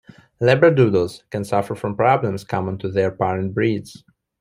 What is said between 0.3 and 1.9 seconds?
Labradoodles can suffer